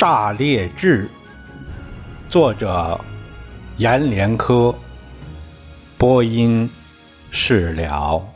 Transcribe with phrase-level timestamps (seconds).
[0.00, 1.06] 炸裂志》，
[2.30, 2.98] 作者
[3.76, 4.74] 阎连科，
[5.98, 6.70] 播音
[7.30, 8.26] 释了。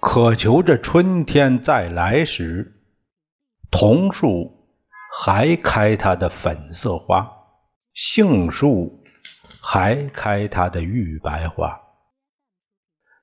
[0.00, 2.80] 渴求着春天再来时，
[3.70, 4.66] 桐树
[5.16, 7.43] 还开它的粉色花，
[7.94, 9.04] 杏树
[9.62, 11.80] 还开它的玉白花。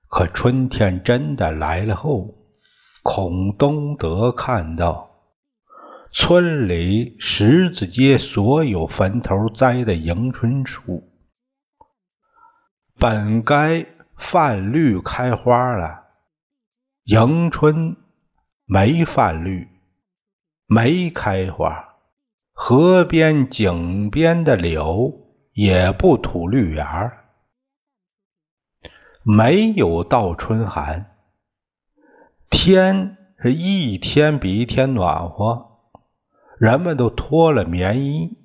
[0.07, 2.35] 可春天真的来了后，
[3.03, 5.11] 孔东德看到
[6.13, 11.03] 村里十字街所有坟头栽的迎春树，
[12.97, 13.85] 本该
[14.17, 15.99] 泛绿开花了。
[17.03, 17.97] 迎春
[18.65, 19.67] 没泛绿，
[20.65, 21.90] 没开花，
[22.63, 27.11] 河边井边的柳也不吐绿芽
[29.23, 31.17] 没有倒春寒，
[32.51, 35.79] 天是一天比一天暖和，
[36.59, 38.37] 人们都脱了棉衣。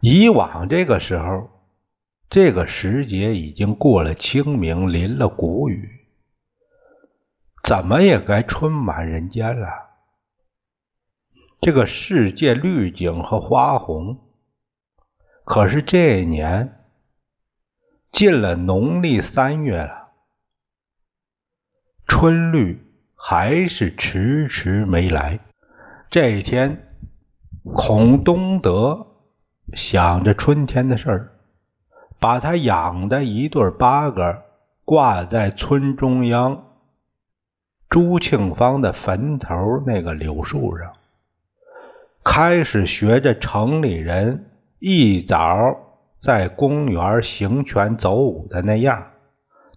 [0.00, 1.50] 以往这个时候，
[2.30, 6.06] 这个时节已经过了清明，淋了谷雨。
[7.64, 9.87] 怎么也该春满人间了。
[11.60, 14.18] 这个世界绿景和花红，
[15.44, 16.84] 可是这一年
[18.12, 20.08] 进了农历三月了，
[22.06, 22.86] 春绿
[23.16, 25.40] 还是迟迟没来。
[26.10, 26.94] 这一天，
[27.64, 29.08] 孔东德
[29.74, 31.32] 想着春天的事儿，
[32.20, 34.42] 把他养的一对八哥
[34.84, 36.64] 挂在村中央。
[37.88, 40.92] 朱庆芳的坟头那个柳树上，
[42.30, 45.78] 开始学着城里人一早
[46.20, 49.12] 在公园行拳走舞的那样，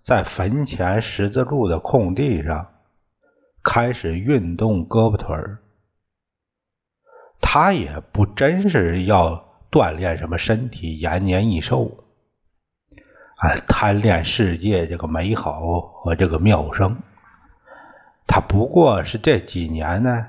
[0.04, 2.68] 在坟前十字路的空地上
[3.64, 5.60] 开始运动胳膊腿儿。
[7.40, 12.04] 他也不真是要锻炼什么身体延年益寿，
[13.38, 16.98] 啊，贪恋世界这个美好和这个妙声。
[18.28, 20.28] 他不过是这几年呢，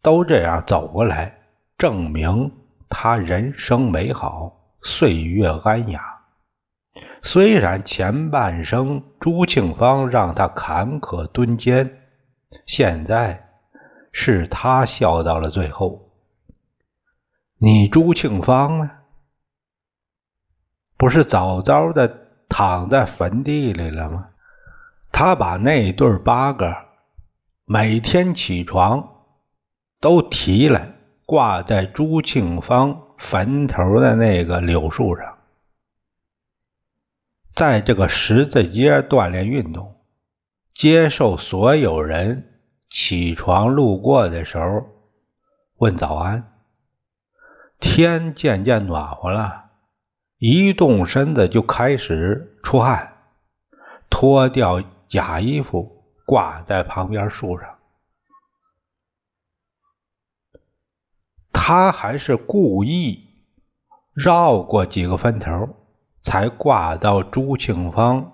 [0.00, 1.40] 都这样走过来，
[1.82, 2.52] 证明
[2.88, 6.20] 他人生美好，岁月安雅。
[7.24, 12.04] 虽然前半生朱庆芳让他坎坷蹲监，
[12.66, 13.48] 现在
[14.12, 16.12] 是他笑到了最后。
[17.58, 18.88] 你朱庆芳呢？
[20.96, 24.28] 不是早早的躺在坟地里了吗？
[25.10, 26.72] 他把那对八个。
[27.64, 29.24] 每天起床
[29.98, 30.91] 都提来
[31.32, 35.38] 挂在朱庆芳坟头的那个柳树上，
[37.54, 39.96] 在这个十字街锻炼运动，
[40.74, 42.60] 接受所有人
[42.90, 44.84] 起床路过的时候
[45.78, 46.52] 问早安。
[47.80, 49.70] 天渐渐暖和了，
[50.36, 53.14] 一动身子就开始出汗，
[54.10, 56.04] 脱掉假衣服。
[56.26, 57.71] 挂在旁边树上，
[61.64, 63.28] 他还是故意
[64.12, 65.76] 绕过几个坟头，
[66.20, 68.32] 才挂到朱庆芳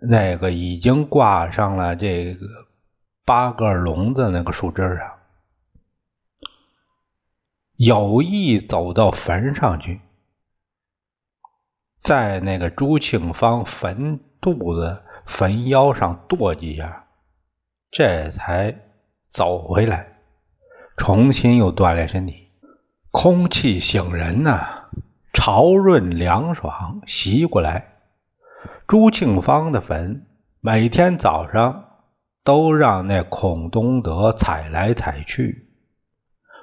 [0.00, 2.48] 那个已经挂上了这个
[3.24, 5.18] 八个笼子那个树枝上，
[7.76, 10.00] 有意走到坟上去，
[12.02, 15.04] 在那个朱庆芳坟肚子。
[15.26, 17.08] 坟腰上跺几下，
[17.90, 18.78] 这才
[19.32, 20.15] 走回来，
[20.96, 22.48] 重新又锻炼身体。
[23.10, 24.90] 空气醒人呐，
[25.32, 27.94] 潮润凉爽袭过来。
[28.86, 30.26] 朱庆芳的坟
[30.60, 31.84] 每天早上
[32.44, 35.68] 都让那孔东德踩来踩去，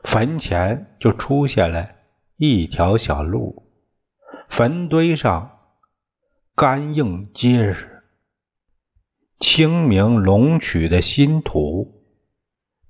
[0.04, 1.90] 坟前就出现了
[2.38, 3.72] 一条小路，
[4.48, 5.58] 坟堆上
[6.56, 8.04] 干硬结实。
[9.40, 12.03] 清明隆曲的新土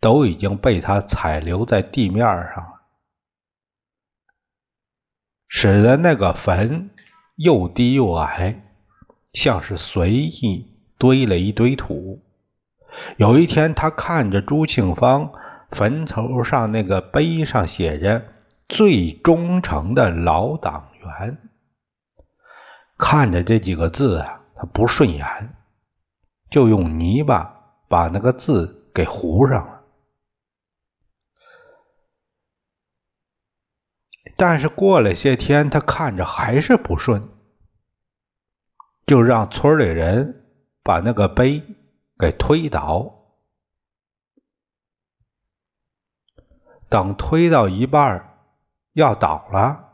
[0.04, 2.82] 都已经被他踩留在地面上了，
[5.48, 6.90] 使得那个坟
[7.38, 8.62] 又低又矮，
[9.32, 12.22] 像是随意堆了一堆土。
[13.16, 15.32] 有一天，他看着朱庆芳
[15.72, 18.26] 坟头上那个碑上写着
[18.68, 21.38] “最忠诚的老党员”，
[23.00, 25.56] 看着这几个字啊，他不顺眼。
[26.52, 29.73] 就用泥巴把那个字给糊上了。
[34.46, 37.30] 但是过了些天，他看着还是不顺，
[39.06, 40.44] 就让村里人
[40.84, 41.64] 把那个碑
[42.20, 43.24] 给推倒。
[46.90, 48.38] 等推到一半
[48.92, 49.94] 要倒了，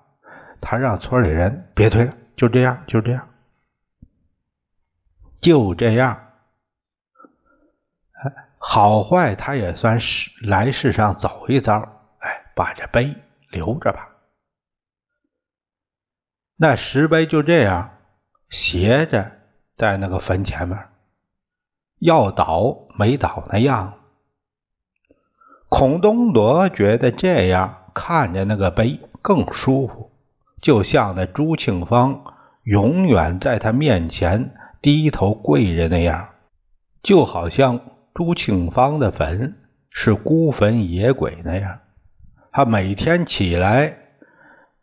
[0.59, 3.29] 他让村里人别推了，就这样，就这样，
[5.39, 6.25] 就这样。
[8.57, 11.79] 好坏他也算是来世上走一遭，
[12.17, 13.15] 哎，把这碑
[13.51, 14.08] 留着吧。
[16.61, 17.91] 那石碑就这样
[18.49, 19.31] 斜着
[19.77, 20.77] 在那个坟前面，
[21.99, 23.93] 要倒没倒那样。
[25.69, 30.11] 孔东德觉得这样看着那个碑更舒服，
[30.61, 32.25] 就像那朱庆芳
[32.63, 36.27] 永远在他面前低头跪着那样，
[37.01, 37.79] 就好像
[38.13, 39.55] 朱庆芳的坟
[39.91, 41.79] 是孤坟野鬼那样。
[42.51, 43.97] 他每天起来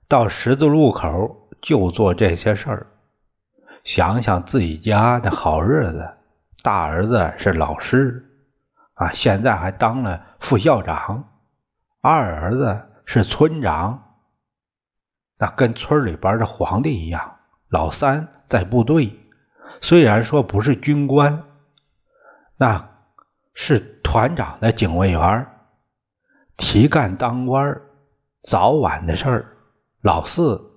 [0.09, 2.87] 到十字路口就做这些事儿，
[3.85, 6.11] 想想自己家的好日子，
[6.63, 8.23] 大儿子是老师。
[8.95, 11.29] 啊，现在还当了副校长，
[12.01, 14.17] 二儿子是村长，
[15.37, 17.37] 那跟村里边的皇帝一样。
[17.69, 19.19] 老三在部队，
[19.83, 21.45] 虽然说不是军官，
[22.57, 22.89] 那
[23.53, 25.47] 是团长的警卫员，
[26.57, 27.79] 提干当官，
[28.43, 29.57] 早晚的事儿。
[30.01, 30.76] 老四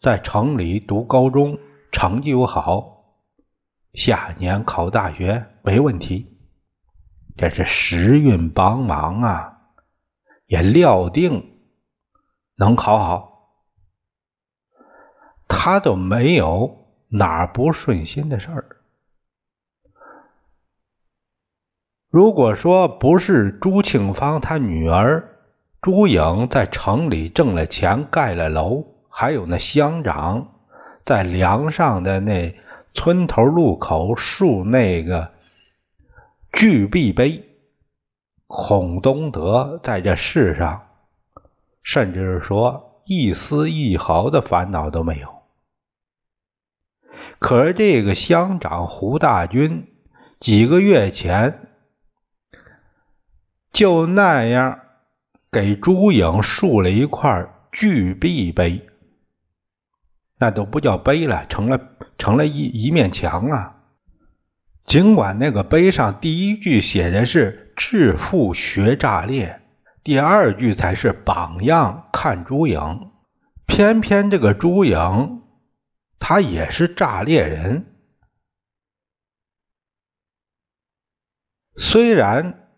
[0.00, 1.58] 在城里读高中，
[1.90, 3.04] 成绩又好，
[3.94, 6.38] 下年考大学没问题。
[7.36, 9.58] 这是时运帮忙啊，
[10.46, 11.58] 也料定
[12.56, 13.50] 能考好，
[15.48, 18.76] 他都没有哪不顺心的事儿。
[22.08, 25.36] 如果说不是朱庆芳他女儿
[25.82, 30.52] 朱颖在城里挣了钱盖了楼，还有那乡长
[31.06, 32.54] 在梁上的那
[32.92, 35.32] 村头路口竖那个。
[36.52, 37.42] 巨壁碑，
[38.46, 40.88] 孔东德在这世上，
[41.82, 45.42] 甚至是说一丝一毫的烦恼都没有。
[47.38, 49.88] 可是这个乡长胡大军
[50.40, 51.68] 几个月前
[53.72, 54.80] 就那样
[55.50, 58.86] 给朱颖竖了一块巨壁碑，
[60.38, 61.80] 那都不叫碑了，成了
[62.18, 63.76] 成了一一面墙啊。
[64.84, 69.60] 尽管那个碑上第一句写的是“致富学炸裂”，
[70.04, 73.10] 第二句才是“榜样看朱颖”，
[73.66, 75.42] 偏偏这个朱颖
[76.18, 77.86] 他也是炸裂人。
[81.76, 82.68] 虽然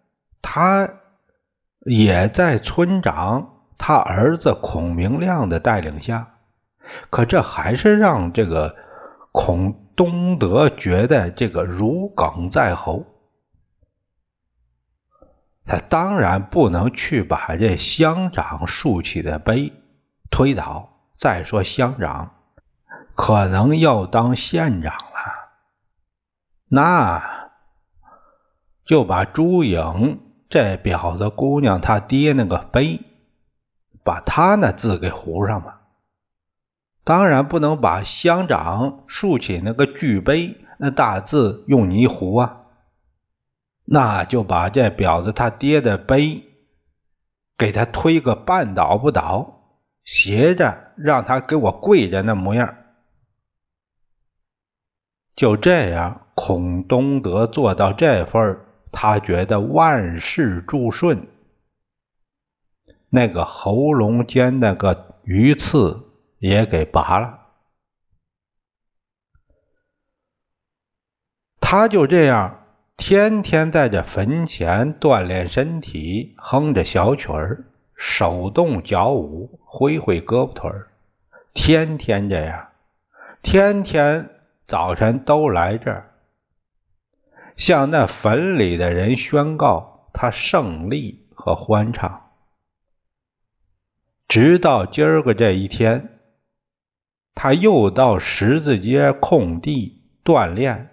[0.40, 0.88] 他
[1.81, 6.38] 也在村长他儿子孔明亮的带领下，
[7.11, 8.77] 可这还是让这个
[9.33, 9.85] 孔。
[9.99, 13.05] 东德觉得这个如鲠在喉，
[15.65, 19.73] 他当然不能去把这乡长竖起的碑
[20.31, 21.00] 推倒。
[21.17, 22.37] 再说乡长
[23.17, 25.50] 可能要当县长了，
[26.69, 27.50] 那
[28.85, 33.00] 就把朱颖这婊子姑娘她爹那个碑，
[34.05, 35.77] 把他那字给糊上吧。
[37.09, 42.67] 当然不能把乡长竖起那个巨碑，那大字用泥糊啊，
[43.87, 46.45] 那就把这婊子他爹的碑
[47.57, 52.77] 给他推个半倒不倒，斜着让他给我跪着那模样。
[55.35, 58.61] 就这样，孔东德做到这份
[58.93, 61.27] 他觉得万事祝顺。
[63.09, 66.05] 那个喉咙间那个鱼刺。
[66.38, 67.47] 也给拔了，
[71.61, 72.64] 他就这样
[72.97, 77.64] 天天在这坟前锻炼身体，哼着小曲儿，
[77.97, 80.92] 手动脚舞，挥挥胳膊腿儿，
[81.54, 82.68] 天天这样，
[83.42, 84.30] 天天
[84.66, 86.14] 早晨都来这儿，
[87.57, 92.30] 向那坟里的人宣告他胜利和欢畅，
[94.28, 96.17] 直到今儿个这一天。
[97.40, 100.90] 他又到十字街空地锻炼，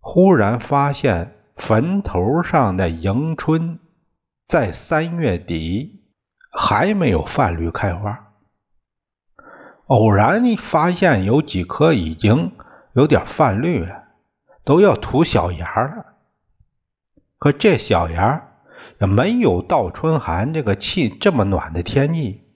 [0.00, 3.78] 忽然发现坟头上的迎春
[4.48, 6.02] 在三月底
[6.50, 8.32] 还没有泛绿开花。
[9.86, 12.50] 偶然发现有几棵已经
[12.92, 14.08] 有点泛绿了，
[14.64, 16.06] 都要吐小芽了。
[17.38, 18.48] 可这小芽
[19.00, 22.48] 也没有倒春寒这个气这么暖的天气。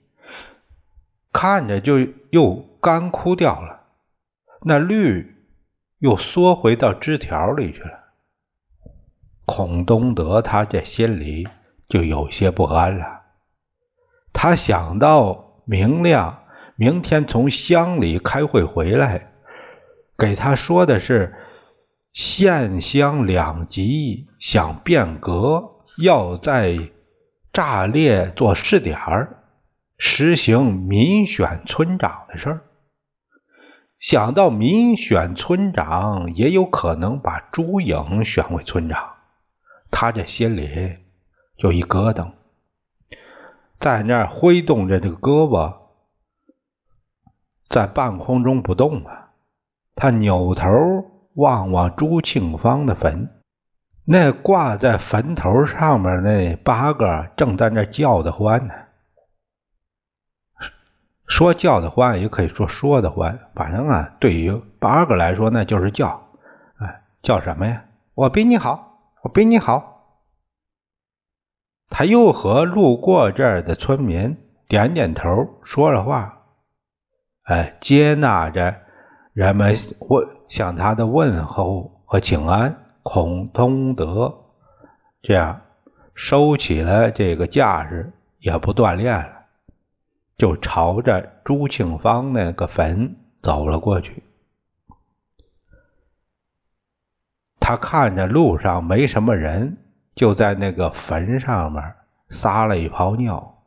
[1.31, 1.95] 看着就
[2.35, 3.83] 又干枯掉了，
[4.63, 5.37] 那绿
[5.99, 7.91] 又缩回到枝条里去了。
[9.45, 11.47] 孔东德他这心里
[11.87, 13.21] 就有些不安了，
[14.33, 16.43] 他想到明亮
[16.75, 19.31] 明天从乡里开会回来，
[20.17, 21.33] 给他说的是
[22.11, 26.77] 县乡两级想变革，要在
[27.53, 29.44] 炸裂做试点儿。
[29.97, 32.61] 实行民选村长的事儿，
[33.99, 39.13] 想到民选村长也有可能把朱颖选为村长，
[39.89, 40.97] 他这心里
[41.57, 42.33] 就一咯噔，
[43.79, 45.75] 在那挥动着这个胳膊，
[47.69, 49.29] 在半空中不动啊。
[49.95, 50.69] 他扭头
[51.35, 53.29] 望望朱庆芳的坟，
[54.03, 58.73] 那挂在坟头上面那八个正在那叫的欢呢。
[61.27, 66.29] 说叫的欢，也可以说说的欢，反正啊，对于八个来说，那就是叫，
[66.79, 67.85] 哎，叫什么呀？
[68.13, 69.91] 我比你好，我比你好。
[71.89, 76.43] 他又和路过这儿的村民点点头，说了话，
[77.43, 78.75] 哎，接纳着
[79.33, 82.81] 人们问向他的问候和请安。
[83.07, 84.33] 孔通德
[85.21, 85.61] 这样
[86.15, 89.34] 收起了这个架势，也不锻炼了。
[90.37, 94.23] 就朝着朱庆芳那个坟走了过去。
[97.59, 99.77] 他看着路上没什么人，
[100.13, 101.95] 就在那个坟上面
[102.29, 103.63] 撒了一泡尿，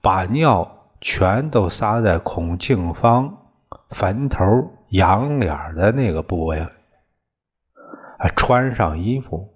[0.00, 3.50] 把尿全都撒在孔庆芳
[3.90, 4.44] 坟头
[4.88, 6.66] 仰脸的那个部位，
[8.18, 9.54] 还穿上衣服，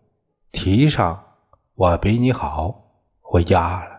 [0.52, 1.24] 提上
[1.74, 2.92] “我比你好”，
[3.22, 3.89] 回家了。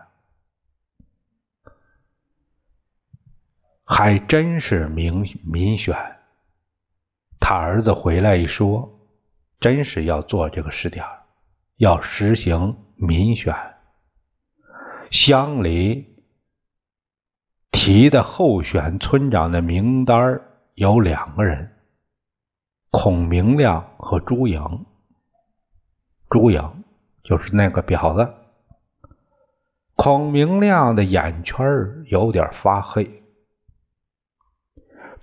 [3.94, 5.94] 还真是民民选，
[7.38, 8.98] 他儿子回来一说，
[9.60, 11.04] 真是要做这个试点，
[11.76, 13.54] 要实行民选。
[15.10, 16.24] 乡里
[17.70, 20.40] 提的候选村长的名单
[20.72, 21.76] 有两个人，
[22.90, 24.86] 孔明亮和朱颖。
[26.30, 26.82] 朱颖
[27.22, 28.32] 就是那个婊子。
[29.96, 31.62] 孔明亮的眼圈
[32.06, 33.21] 有点发黑。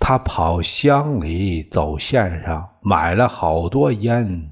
[0.02, 4.50] 他跑乡里走县上，买了好多烟，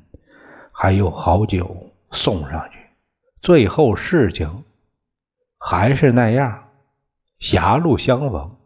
[0.70, 2.78] 还有好酒送上去。
[3.40, 4.62] 最后事情
[5.58, 6.68] 还是那样，
[7.40, 8.56] 狭路相逢，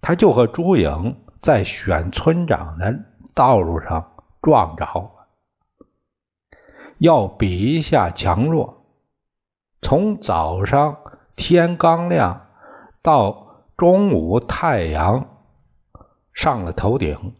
[0.00, 2.98] 他就和朱颖在选村长的
[3.34, 4.10] 道路上
[4.40, 5.26] 撞着了，
[6.96, 8.86] 要比一下强弱。
[9.82, 10.96] 从早上
[11.36, 12.48] 天刚亮
[13.02, 15.34] 到中午太阳。
[16.38, 17.32] 上了头顶，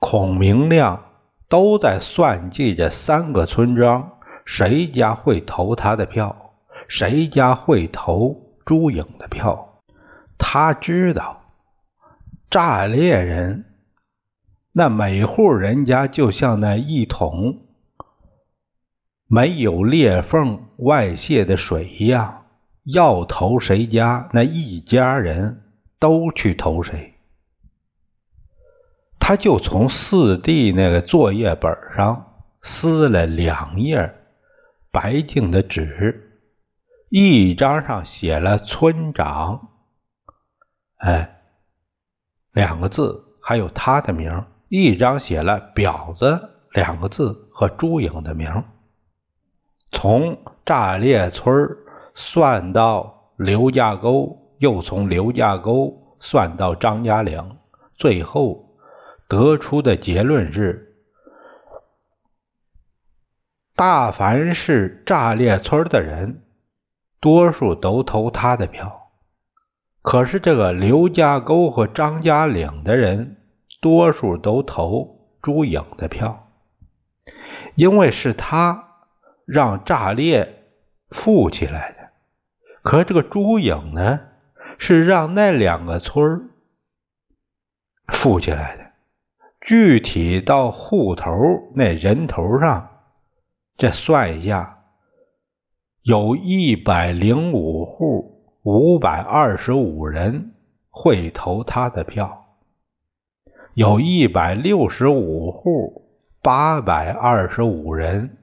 [0.00, 1.04] 孔明亮
[1.48, 6.54] 都在算计着三个村庄，谁家会投他的票，
[6.88, 9.80] 谁家会投朱颖的票。
[10.36, 11.40] 他知道，
[12.50, 13.64] 炸裂人
[14.72, 17.60] 那每户人家就像那一桶
[19.28, 22.44] 没有裂缝外泄的水一样，
[22.82, 25.62] 要投谁家，那一家人
[26.00, 27.11] 都去投谁。
[29.24, 34.12] 他就从四弟那个作业本上撕了两页
[34.90, 36.40] 白净的纸，
[37.08, 39.68] 一张上写了“村长”，
[40.98, 41.40] 哎，
[42.50, 48.64] 两个字，还有他的名；一张写了“婊子”两个字和朱颖的名。
[49.92, 50.36] 从
[50.66, 51.54] 炸裂村
[52.16, 57.56] 算到刘家沟，又从刘家沟算到张家岭，
[57.94, 58.61] 最后。
[59.32, 60.94] 得出的结论是：
[63.74, 66.42] 大凡是炸裂村的人，
[67.18, 69.08] 多数都投他的票；
[70.02, 73.38] 可是这个刘家沟和张家岭的人，
[73.80, 76.52] 多数都投朱颖的票，
[77.74, 78.98] 因为是他
[79.46, 80.66] 让炸裂
[81.08, 82.10] 富起来的。
[82.82, 84.20] 可这个朱颖呢，
[84.76, 86.50] 是让那两个村
[88.08, 88.81] 富起来的。
[89.64, 91.32] 具体到户头
[91.76, 92.90] 那人头上，
[93.76, 94.82] 这算一下，
[96.02, 100.54] 有一百零五户五百二十五人
[100.90, 102.58] 会投他的票，
[103.74, 106.10] 有一百六十五户
[106.42, 108.38] 八百二十五人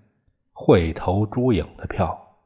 [0.53, 2.37] 会投朱颖的票。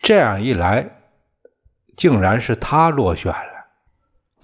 [0.00, 1.02] 这样一来，
[1.98, 3.53] 竟然是他落选了。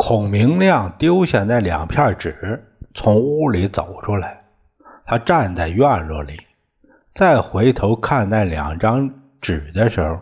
[0.03, 2.65] 孔明亮丢下那两片纸，
[2.95, 4.45] 从屋里走出来。
[5.05, 6.41] 他站在院落里，
[7.13, 9.11] 再回头看那两张
[9.43, 10.21] 纸的时候，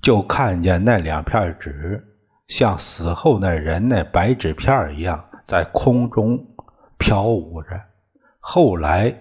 [0.00, 2.04] 就看见那两片纸
[2.46, 6.46] 像死后那人那白纸片一样在空中
[6.96, 7.80] 飘舞着。
[8.38, 9.16] 后来，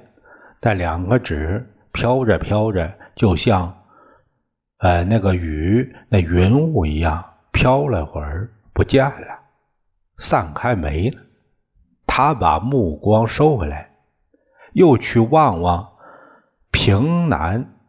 [0.62, 3.84] 那两个纸飘着飘着，就像
[4.78, 9.40] 呃那个雨那云雾一样，飘了会儿不见了，
[10.18, 11.22] 散开没了。
[12.06, 13.96] 他把目光收回来，
[14.74, 15.96] 又去望望
[16.72, 17.80] 平南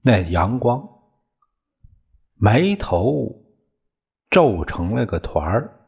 [0.00, 0.88] 那阳光，
[2.34, 3.42] 眉头
[4.30, 5.80] 皱成了个团儿。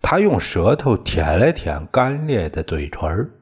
[0.00, 3.32] 他用舌头舔了舔干裂的嘴唇，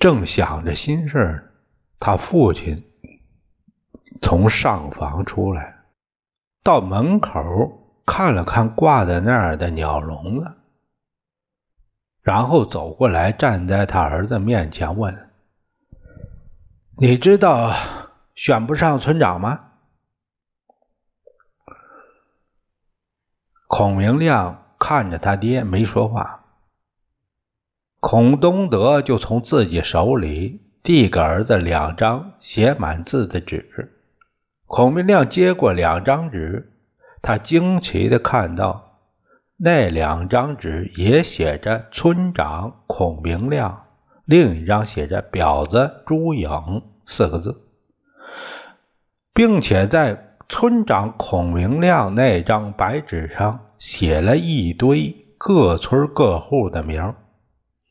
[0.00, 1.52] 正想着心事，
[1.98, 2.90] 他父亲
[4.20, 5.76] 从上房出来，
[6.62, 7.82] 到门口。
[8.08, 10.52] 看了看挂在那儿的鸟笼子，
[12.22, 15.28] 然后走过来，站在他儿子面前问
[16.96, 17.74] ：“你知道
[18.36, 19.72] 选不上村长吗？”
[23.66, 26.44] 孔明亮看着他爹，没说话。
[27.98, 33.68] 孔东德就从自己手里递给儿子两张写满字的纸，
[34.66, 36.72] 孔明亮接过两张纸。
[37.22, 39.00] 他惊奇的看到，
[39.56, 43.86] 那两张纸也写着“村长孔明亮”，
[44.24, 46.48] 另一张写着“婊子朱颖”
[47.04, 47.62] 四个字，
[49.34, 57.14] 并且在村长孔明亮那张白纸上写了一堆各村各户的名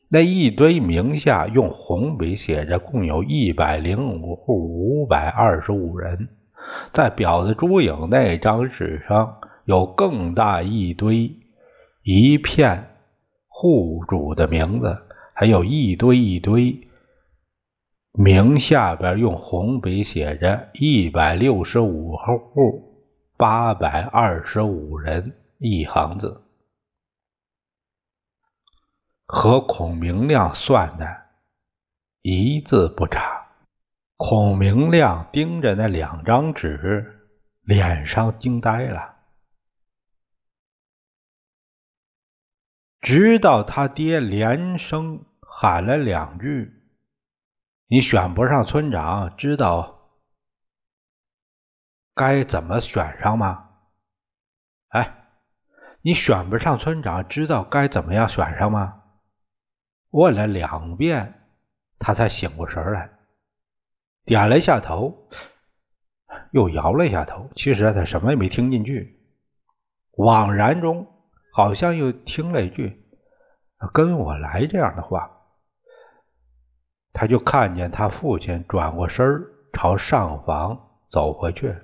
[0.08, 6.28] 那一堆名下用红笔写着，共有一百零五户五百二十五人。
[6.92, 11.36] 在婊子朱颖那张纸上有更大一堆
[12.02, 12.96] 一片
[13.48, 14.98] 户主的名字，
[15.34, 16.88] 还有一堆一堆
[18.12, 23.04] 名下边用红笔写着一百六十五户
[23.36, 26.42] 八百二十五人一行字，
[29.26, 31.06] 和孔明亮算的
[32.22, 33.45] 一字不差。
[34.16, 37.28] 孔明亮盯着那两张纸，
[37.60, 39.14] 脸上惊呆了。
[43.02, 46.72] 直到他爹连声喊了两句
[47.88, 50.10] ：“你选不上村长，知道
[52.14, 53.68] 该怎么选上吗？”
[54.88, 55.26] 哎，
[56.00, 59.02] 你选不上村长，知道该怎么样选上吗？
[60.08, 61.46] 问了两遍，
[61.98, 63.15] 他才醒过神来。
[64.26, 65.28] 点了一下头，
[66.50, 67.48] 又摇了一下头。
[67.54, 69.20] 其实他什么也没听进去，
[70.12, 71.06] 恍然中
[71.52, 73.06] 好像又听了一句
[73.94, 75.30] “跟我来”这样的话。
[77.12, 81.74] 他就看见他父亲转过身朝上房走回去，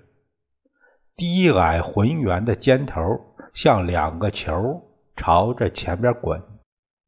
[1.17, 3.01] 低矮浑圆的肩头
[3.55, 4.83] 像两个球
[5.17, 6.43] 朝着前边滚，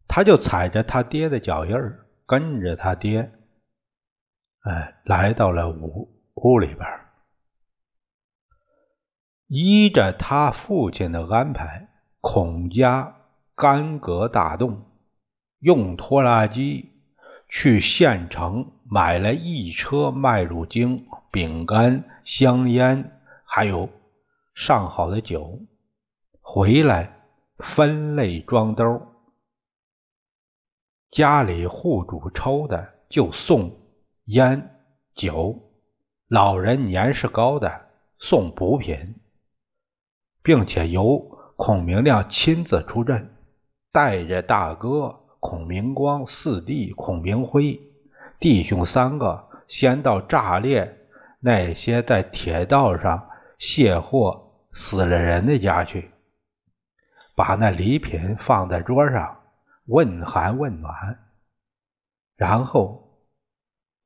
[0.07, 1.77] 他就踩着他爹的脚印
[2.25, 3.33] 跟着他爹。
[4.65, 6.89] 哎，来到了屋屋里边，
[9.47, 11.89] 依着他父亲的安排，
[12.23, 13.15] 孔家
[13.55, 14.87] 干戈大动，
[15.59, 16.93] 用拖拉机
[17.51, 23.91] 去县城买了一车麦乳精、饼干、香烟，还有
[24.55, 25.61] 上好的酒，
[26.41, 27.21] 回来
[27.59, 29.03] 分类装兜，
[31.11, 33.84] 家里户主抽的就送。
[34.27, 34.71] 烟
[35.15, 35.71] 酒，
[36.29, 39.17] 老人年事高的送补品，
[40.43, 41.19] 并且由
[41.57, 43.37] 孔明亮亲自出阵，
[43.93, 47.79] 带着大哥孔明光、四弟孔明辉，
[48.41, 51.07] 弟兄三个先到炸裂
[51.39, 56.11] 那些在铁道上卸货死了人的家去，
[57.37, 59.43] 把那礼品放在桌上，
[59.85, 61.19] 问寒问暖，
[62.37, 63.04] 然后。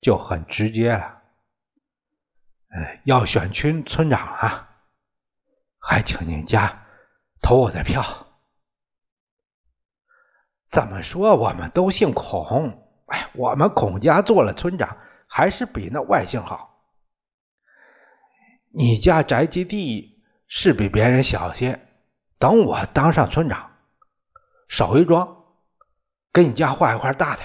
[0.00, 1.22] 就很直接了，
[2.68, 4.68] 哎，要选村村长啊，
[5.80, 6.87] 还请您家
[7.42, 8.26] 投我的票。
[10.70, 16.78] 怎么说，我们都姓孔，哎，我们孔家做了村长，还是比那外姓好。
[18.70, 21.80] 你家宅基地是比别人小些，
[22.38, 23.72] 等我当上村长，
[24.68, 25.42] 守一庄，
[26.32, 27.42] 给你家划一块大的。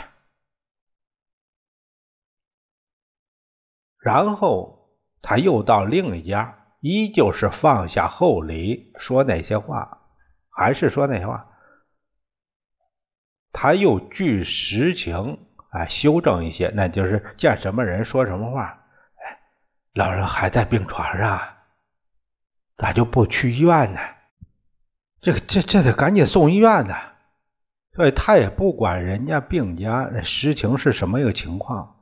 [4.04, 4.90] 然后
[5.22, 10.00] 他又到另一家，依旧是放下厚礼，说那些话，
[10.50, 11.48] 还是说那些话。
[13.54, 15.40] 他又据实情
[15.70, 18.84] 啊修正一些，那就是见什么人说什么话。
[19.16, 19.40] 哎，
[19.94, 21.40] 老人还在病床上，
[22.76, 24.02] 咋就不去医院呢？
[25.22, 26.96] 这个这这得赶紧送医院呢。
[27.96, 31.93] 所以他也不管人家病家实情是什么一个情况，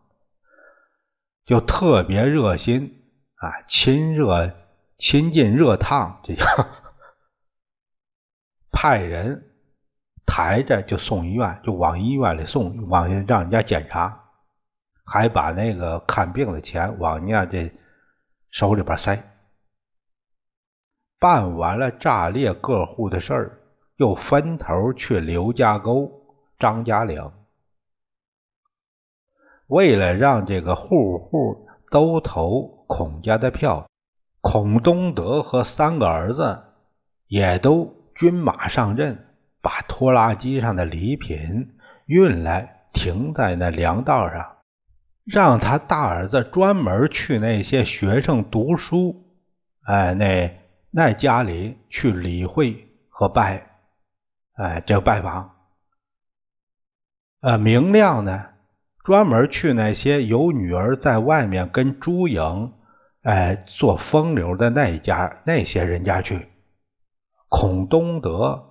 [1.52, 3.04] 就特别热心
[3.36, 4.54] 啊，亲热
[4.98, 6.46] 亲近热烫，这叫
[8.72, 9.50] 派人。
[10.26, 14.30] 抬着就送医院，就往医院里送，往让人家检查，
[15.04, 17.70] 还把那个看病的钱往人家这
[18.50, 19.22] 手里边塞。
[21.20, 23.60] 办完了炸裂各户的事儿，
[23.98, 26.10] 又分头去刘家沟、
[26.58, 27.30] 张家岭，
[29.72, 33.88] 为了让这个户户都投孔家的票，
[34.42, 36.62] 孔东德和三个儿子
[37.28, 39.28] 也都军马上阵。
[39.64, 41.76] 把拖拉机上的礼品
[42.08, 44.58] 运来，停在那粮道上，
[45.24, 49.24] 让他大儿子专门去那些学生读书，
[49.84, 53.70] 哎，那那家里去理会和拜，
[54.54, 55.52] 哎，这拜访。
[57.42, 58.48] 呃，明亮呢，
[59.04, 62.74] 专门去那些有女儿在外面跟朱颖，
[63.24, 66.48] 哎，做风流的那一家那些人家去。
[67.50, 68.68] 孔东德。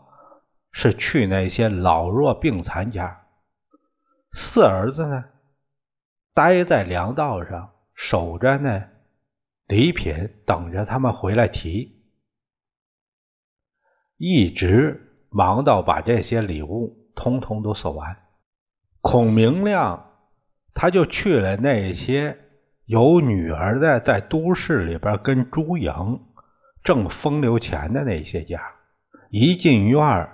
[0.72, 3.22] 是去那些老弱病残家，
[4.32, 5.24] 四儿子呢，
[6.32, 8.84] 待在粮道上守着呢
[9.66, 12.04] 礼品，等着他们回来提，
[14.16, 18.18] 一直忙到把这些礼物通通都送完。
[19.00, 20.09] 孔明亮
[20.80, 22.38] 他就去了那些
[22.86, 26.22] 有女儿的，在都市里边跟朱颖
[26.82, 28.62] 挣风流钱的那些家，
[29.28, 30.30] 一进院。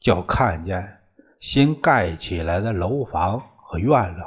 [0.00, 0.98] 就看见
[1.40, 4.26] 新盖起来的楼房和院落，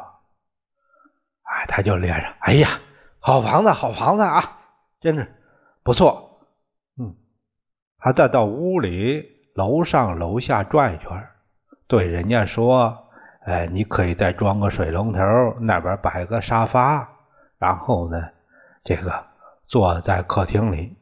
[1.43, 2.79] 哎，他就连上，哎呀，
[3.19, 4.59] 好房子，好房子啊，
[5.01, 5.35] 真是
[5.83, 6.47] 不错。
[6.97, 7.15] 嗯，
[7.99, 11.27] 他再到屋里楼上楼下转一圈，
[11.87, 13.08] 对人家说
[13.49, 15.19] ：“哎，你可以再装个水龙头，
[15.59, 17.09] 那边摆个沙发，
[17.57, 18.29] 然后呢，
[18.83, 19.25] 这个
[19.67, 20.95] 坐在客厅里，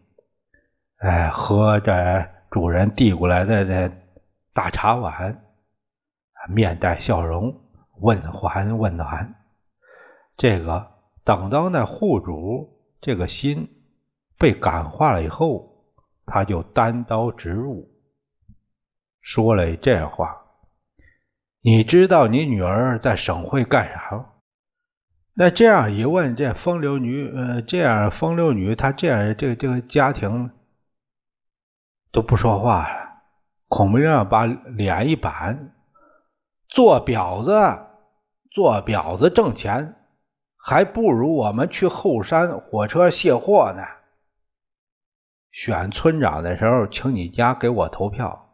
[0.99, 3.91] 哎，喝着主人递过来的那。”
[4.57, 5.43] 大茶碗，
[6.49, 7.61] 面带笑容，
[7.99, 9.35] 问寒问暖。
[10.35, 12.67] 这个等到那户主
[12.99, 13.69] 这个心
[14.39, 15.85] 被感化了以后，
[16.25, 17.87] 他就单刀直入，
[19.21, 20.41] 说了这话
[21.61, 24.25] ：“你知道你女儿在省会干啥吗？”
[25.39, 30.51] 那这样一问，这风流女，呃，这样风流女，她这样这个这个家庭
[32.11, 33.07] 都不说话了。
[33.67, 35.75] 孔明亮把脸一板，
[36.69, 37.85] 做婊子，
[38.49, 39.95] 做婊子挣钱，
[40.57, 43.83] 还不如我们去后山火车卸货呢。
[45.51, 48.49] 选村长的时候，请你家给我投票。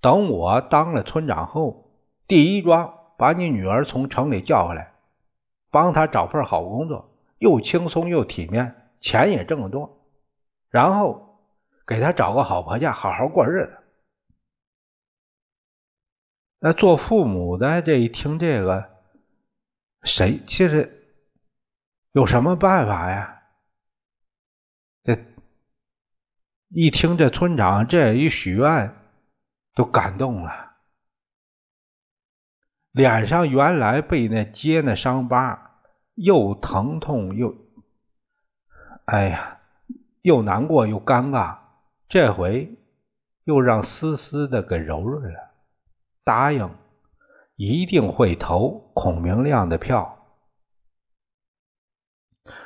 [0.00, 1.85] 等我当了村长后，
[2.26, 4.92] 第一桩把你女儿从城里叫回来，
[5.70, 10.04] 帮她找份好工作，又轻松又体面，钱也挣得多。
[10.68, 11.40] 然后
[11.86, 13.78] 给她找个好婆家，好好过日子。
[16.58, 18.90] 那做父母的这一听这个，
[20.02, 21.04] 谁其实
[22.12, 23.42] 有什么办法呀？
[25.04, 25.18] 这
[26.68, 28.96] 一听这村长这一许愿，
[29.74, 30.65] 都感动了，
[32.96, 35.82] 脸上原来被那揭那伤疤，
[36.14, 37.54] 又疼痛又，
[39.04, 39.58] 哎呀，
[40.22, 41.58] 又难过又尴尬，
[42.08, 42.74] 这回
[43.44, 45.50] 又让丝丝的给柔润了。
[46.24, 46.74] 答应
[47.56, 50.26] 一定会投孔明亮的票。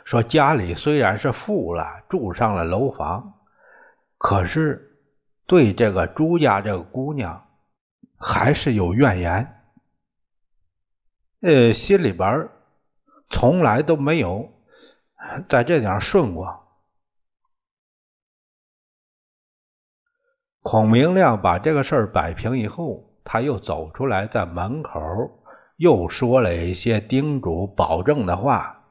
[0.05, 3.35] 说家里虽然是富了，住上了楼房，
[4.17, 4.97] 可是
[5.47, 7.49] 对这个朱家这个姑娘
[8.17, 9.57] 还是有怨言。
[11.41, 12.49] 呃，心里边
[13.31, 14.53] 从来都没有
[15.49, 16.67] 在这点顺过。
[20.63, 23.07] 孔明亮把这个事儿摆平以后。
[23.23, 24.91] 他又走出来，在门口
[25.77, 28.87] 又说了一些叮嘱、保证的话，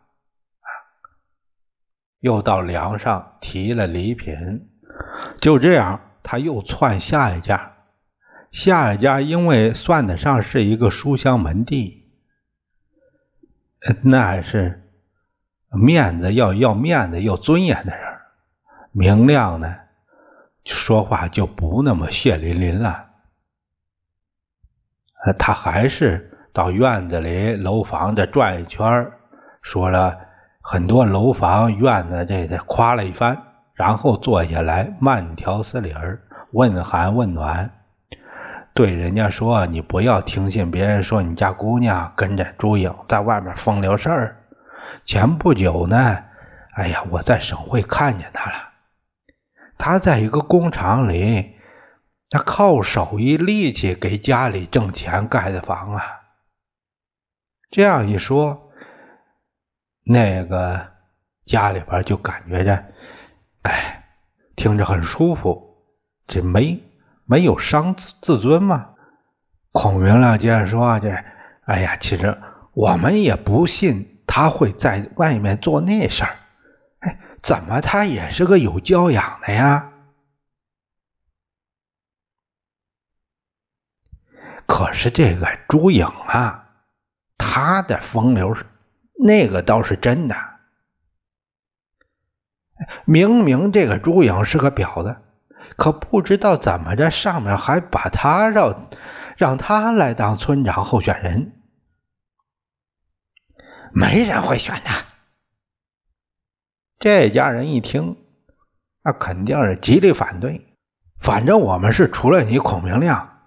[2.20, 4.70] 又到梁上提了礼品。
[5.42, 7.76] 就这样，他又窜下一家。
[8.52, 11.99] 下一家因为算得上是一个书香门第，
[14.04, 14.84] 那是
[15.72, 18.20] 面子要要面子要尊严的人，
[18.92, 19.76] 明亮呢，
[20.66, 23.06] 说话就不那么血淋淋了。
[25.38, 29.12] 他还是到院子里楼房这转一圈，
[29.62, 30.18] 说了
[30.62, 37.79] 很多楼房院子这这夸了一番，然后坐下来慢条斯理儿问寒问暖。
[38.80, 44.38] 对人家说：“你不要听信别人说你家姑娘跟着朱颖在外面风流事儿。
[45.04, 46.24] 前不久呢，
[46.76, 48.70] 哎呀，我在省会看见她了。
[49.78, 51.58] 她在一个工厂里，
[52.30, 56.02] 她靠手艺力气给家里挣钱盖的房啊。
[57.72, 58.72] 这样一说，
[60.06, 60.88] 那个
[61.46, 62.86] 家里边就感觉着，
[63.64, 64.06] 哎，
[64.56, 65.84] 听着很舒服，
[66.28, 66.82] 这没。”
[67.30, 68.96] 没有伤自自尊吗？
[69.72, 71.24] 孔明亮接着说：“这，
[71.64, 72.42] 哎呀，其实
[72.74, 76.38] 我们也不信他会在外面做那事儿。
[77.02, 79.94] 哎，怎么他也是个有教养的呀？
[84.66, 86.68] 可是这个朱颖啊，
[87.38, 88.66] 他的风流是
[89.14, 90.36] 那个倒是真的。
[93.06, 95.18] 明明这个朱颖是个婊子。”
[95.80, 98.90] 可不知道怎么着，上面还把他让
[99.38, 101.54] 让他来当村长候选人，
[103.94, 105.06] 没人会选他。
[107.00, 108.18] 这家人一听，
[109.02, 110.68] 那肯定是极力反对。
[111.22, 113.40] 反正我们是除了你孔明亮，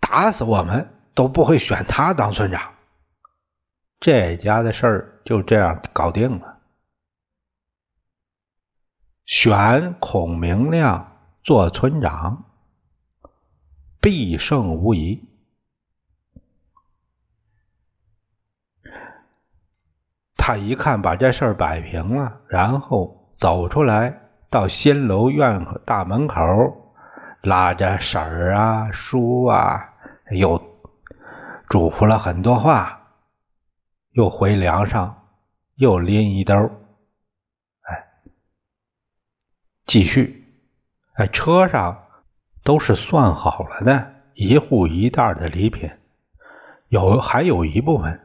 [0.00, 2.74] 打死我们都不会选他当村长。
[4.00, 6.58] 这家的事儿就这样搞定了，
[9.24, 11.07] 选孔明亮。
[11.48, 12.44] 做村长
[14.02, 15.26] 必胜无疑。
[20.36, 26.36] 他一看把这事儿摆平了，然后走出来到新楼院大门口，
[27.40, 29.94] 拉着婶儿啊、叔啊，
[30.30, 30.58] 又
[31.70, 33.08] 嘱咐了很多话，
[34.10, 35.26] 又回梁上，
[35.76, 36.54] 又拎一兜，
[37.80, 38.06] 哎，
[39.86, 40.37] 继续。
[41.18, 42.04] 在车上
[42.62, 45.90] 都是算好了的，一户一袋的礼品，
[46.86, 48.20] 有还有一部分。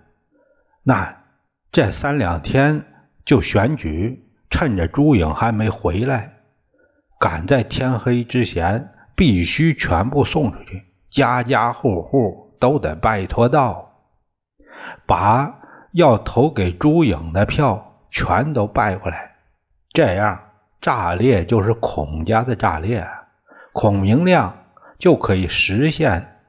[0.83, 1.23] 那
[1.71, 2.85] 这三两天
[3.25, 6.33] 就选举，趁着朱颖还没回来，
[7.19, 13.91] 赶在天黑之前必须全部送出去，家家户户都得拜托到，
[15.07, 15.61] 把
[15.93, 19.31] 要投给朱颖的票全都拜过来，
[19.89, 20.42] 这样。
[20.83, 23.07] 炸裂就是孔家的炸裂，
[23.71, 24.65] 孔明亮
[24.99, 26.41] 就可以实现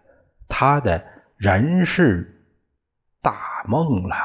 [0.49, 1.05] 他的
[1.37, 2.45] 人世
[3.23, 4.17] 大梦了。